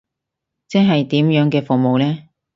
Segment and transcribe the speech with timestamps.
[0.67, 2.23] 即係點樣嘅服務呢？